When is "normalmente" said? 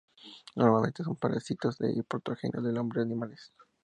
0.55-1.03